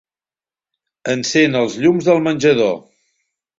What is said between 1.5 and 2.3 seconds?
els llums del